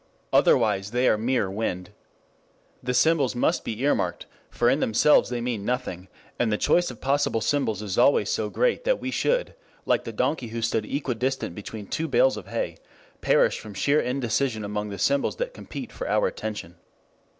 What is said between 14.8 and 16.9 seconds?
the symbols that compete for our attention.